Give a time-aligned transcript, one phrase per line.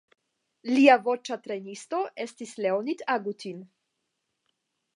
[0.75, 3.61] Lia voĉa trejnisto estis Leonid Agutin.